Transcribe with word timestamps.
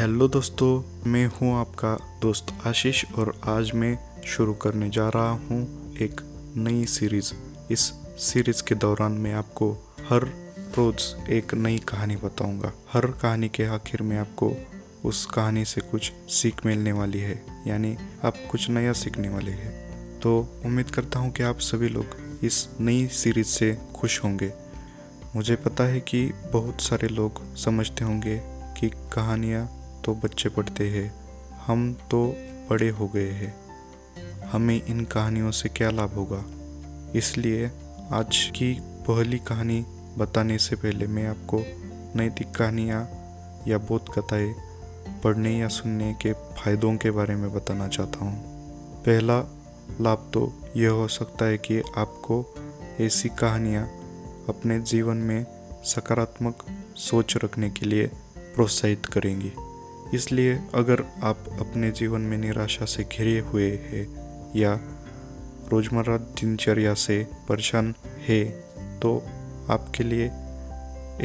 Hello 0.00 0.26
दोस्तों, 0.28 0.82
मैं 1.06 1.26
हूँ 1.26 1.60
आपका 1.60 2.18
दोस्त 2.22 2.52
आशीष 2.66 3.04
और 3.18 3.40
आज 3.44 3.70
मैं 3.74 4.22
शुरू 4.26 4.52
करने 4.52 4.88
जा 4.90 5.08
रहा 5.08 5.30
हूँ 5.30 5.96
एक 5.96 6.20
नई 6.56 6.84
सीरीज़ 6.84 7.32
इस 7.70 7.80
सीरीज़ 8.18 8.62
के 8.62 8.74
दौरान 8.74 9.12
मैं 9.12 9.32
आपको 9.34 9.70
हर 10.08 10.24
रोज़ 10.78 11.30
एक 11.30 11.54
नई 11.54 11.78
कहानी 11.78 12.16
बताऊँगा। 12.16 12.72
हर 12.92 13.06
कहानी 13.06 13.48
के 13.48 13.64
आखिर 13.64 14.02
में 14.02 14.16
आपको 14.18 14.52
उस 15.04 15.24
कहानी 15.26 15.64
से 15.64 15.80
कुछ 15.80 16.12
सीख 16.28 16.64
मिलने 16.66 16.92
वाली 16.92 17.20
है, 17.20 17.44
यानी 17.66 17.96
आप 18.24 18.36
कुछ 18.50 18.68
नया 18.70 18.92
सीखने 18.92 19.28
वाले 19.28 19.50
हैं। 19.50 20.20
तो 20.20 20.60
उम्मीद 20.64 20.90
करता 20.90 21.18
हूँ 21.18 21.32
कि 21.32 21.42
आप 21.42 21.58
सभी 21.58 21.88
लोग 21.88 22.16
इस 22.42 22.68
नई 22.80 23.06
सीरीज़ 23.06 23.46
से 23.46 23.76
खुश 23.96 24.24
होंगे। 24.24 24.52
मुझे 25.36 25.56
पता 25.56 25.84
है 25.84 26.00
कि 26.00 26.32
बहुत 26.52 26.80
सारे 26.80 27.08
लोग 27.08 27.56
समझते 27.56 28.04
होंगे 28.04 28.40
कि 28.80 28.88
कहानियाँ 28.88 29.79
तो 30.04 30.14
बच्चे 30.14 30.48
पढ़ते 30.48 30.88
हैं, 30.88 31.14
हम 31.66 31.94
तो 32.10 32.36
बड़े 32.70 32.88
हो 32.88 33.08
गए 33.08 33.30
हैं। 33.30 33.54
हमें 34.42 34.86
इन 34.86 35.04
कहानियों 35.04 35.50
से 35.50 35.68
क्या 35.68 35.90
लाभ 35.90 36.14
होगा? 36.14 36.44
इसलिए 37.18 37.70
आज 38.12 38.52
की 38.56 38.78
पहली 38.80 39.38
कहानी 39.38 39.86
बताने 40.18 40.58
से 40.58 40.76
पहले 40.76 41.06
मैं 41.06 41.26
आपको 41.26 41.62
नैतिक 42.18 42.50
कहानियाँ 42.50 43.10
या 43.68 43.78
बोध 43.78 44.08
कथाएँ 44.18 44.54
पढ़ने 45.24 45.58
या 45.58 45.68
सुनने 45.68 46.14
के 46.22 46.32
फायदों 46.32 46.96
के 46.96 47.10
बारे 47.10 47.36
में 47.36 47.54
बताना 47.54 47.88
चाहता 47.88 48.24
हूँ। 48.24 48.42
पहला 49.02 49.38
लाभ 50.00 50.30
तो 50.34 50.52
यह 50.76 50.90
हो 50.90 51.08
सकता 51.08 51.44
है 51.44 51.58
कि 51.58 51.82
आपको 51.96 52.54
ऐसी 53.00 53.28
कहानियाँ 53.28 53.84
अपने 54.48 54.80
जीवन 54.80 55.16
में 55.16 55.46
सकारात्मक 55.84 56.64
सोच 56.96 57.36
रखने 57.44 57.70
के 57.70 57.86
लिए 57.86 58.06
प्रोत्साहित 58.54 59.06
करेंगी। 59.06 59.52
इसलिए 60.14 60.60
अगर 60.74 61.04
आप 61.22 61.38
अपने 61.60 61.90
जीवन 61.90 62.20
में 62.20 62.38
निराशा 62.38 62.84
से 62.84 63.04
घिरे 63.04 63.38
हुए 63.40 63.70
हैं 63.70 64.06
या 64.56 64.80
रोज़मर्रा 65.72 66.16
दिनचर्या 66.16 66.94
से 66.94 67.26
परेशान 67.48 67.94
है 68.28 68.44
तो 69.00 69.24
आपके 69.70 70.04
लिए 70.04 70.30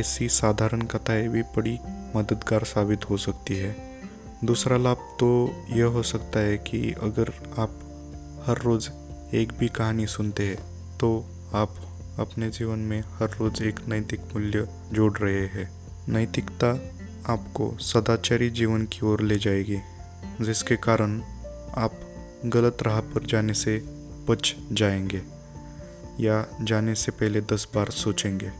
ऐसी 0.00 0.28
साधारण 0.28 0.82
कथाएँ 0.82 1.28
भी 1.28 1.42
बड़ी 1.42 1.78
मददगार 2.16 2.64
साबित 2.64 3.10
हो 3.10 3.16
सकती 3.16 3.56
है। 3.56 3.76
दूसरा 4.44 4.76
लाभ 4.76 4.96
तो 4.96 5.52
यह 5.70 5.84
हो 5.84 6.02
सकता 6.02 6.40
है 6.40 6.58
कि 6.58 6.92
अगर 6.92 7.32
आप 7.58 7.78
हर 8.46 8.58
रोज़ 8.58 8.90
एक 9.36 9.52
भी 9.58 9.68
कहानी 9.68 10.06
सुनते 10.06 10.46
हैं 10.48 10.56
तो 10.98 11.26
आप 11.54 11.74
अपने 12.18 12.50
जीवन 12.50 12.78
में 12.78 13.00
हर 13.00 13.30
रोज़ 13.30 13.62
एक 13.62 13.80
नैतिक 13.88 14.20
मूल्य 14.20 14.68
जोड़ 14.92 15.18
रहे 15.18 15.46
हैं। 15.46 15.70
नैतिकता 16.08 16.72
आपको 17.26 17.76
सदाचारी 17.80 18.50
जीवन 18.50 18.84
की 18.84 19.06
ओर 19.06 19.20
ले 19.20 19.36
जाएगी, 19.36 19.78
जिसके 20.40 20.76
कारण 20.76 21.20
आप 21.74 22.00
गलत 22.46 22.78
राह 22.82 23.00
पर 23.00 23.26
जाने 23.26 23.54
से 23.54 23.78
बच 24.28 24.54
जाएँगे, 24.72 25.22
या 26.20 26.46
जाने 26.62 26.94
से 26.94 27.12
पहले 27.12 27.40
दस 27.40 27.68
बार 27.74 27.90
सोचेंगे। 27.90 28.50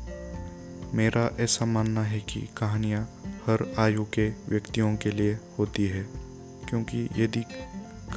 मेरा 0.94 1.30
ऐसा 1.41 1.64
मानना 1.64 2.02
है 2.02 2.20
कि 2.20 2.41
कहानियाँ 2.56 3.02
हर 3.46 3.74
आयु 3.78 4.04
के 4.04 4.28
व्यक्तियों 4.28 4.97
के 4.97 5.10
लिए 5.10 5.38
होती 5.58 5.86
है, 5.86 6.02
क्योंकि 6.69 7.08
यदि 7.16 7.44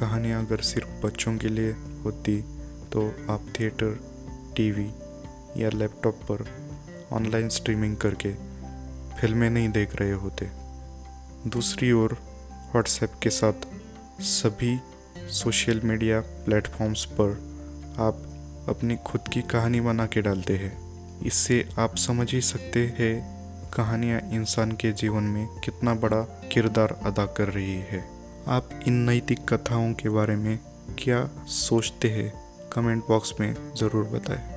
कहानियाँ 0.00 0.44
अगर 0.46 0.60
सिर्फ़ 0.60 1.06
बच्चों 1.06 1.36
के 1.36 1.48
लिए 1.48 1.70
होती 2.04 2.40
तो 2.92 3.06
आप 3.30 3.46
थिएटर 3.60 4.00
टीवी 4.56 4.90
या 5.62 5.70
लैपटॉप 5.70 6.14
पर 6.14 6.46
ऑनलाइन 7.12 7.48
स्ट्रीमिंग 7.48 7.96
करके 7.96 8.45
फ़िल्में 9.20 9.50
नहीं 9.50 9.68
देख 9.68 9.96
रहे 9.96 10.12
होते। 10.12 10.50
दूसरी 11.46 11.92
ओर 11.92 12.12
व्हाट्सएप 12.72 13.12
के 13.22 13.30
साथ 13.30 13.66
सभी 14.20 14.78
सोशल 15.30 15.80
मीडिया 15.84 16.20
प्लेटफॉर्म्स 16.20 17.04
पर 17.04 17.30
आप 17.98 18.22
अपनी 18.68 18.96
खुद 18.96 19.28
की 19.32 19.42
कहानी 19.42 19.80
बना 19.80 20.06
के 20.06 20.22
डालते 20.22 20.56
हैं। 20.56 20.76
इससे 21.22 21.68
आप 21.78 21.96
समझ 21.96 22.32
ही 22.32 22.40
सकते 22.40 22.94
हैं 22.98 23.14
कहानियाँ 23.76 24.20
इंसान 24.32 24.72
के 24.72 24.92
जीवन 24.92 25.22
में 25.22 25.46
कितना 25.60 25.94
बड़ा 25.94 26.20
किरदार 26.52 27.00
अदा 27.04 27.26
कर 27.26 27.48
रही 27.48 27.76
है। 27.90 28.04
आप 28.48 28.70
इन 28.88 28.94
नैतिक 28.94 29.38
कथाओं 29.48 29.92
के 29.92 30.08
बारे 30.08 30.36
में 30.36 30.58
क्या 30.98 31.28
सोचते 31.46 32.10
हैं, 32.10 32.32
कमेंट 32.72 33.04
बॉक्स 33.08 33.34
में 33.40 33.74
ज़रूर 33.76 34.04
बताएँ। 34.04 34.55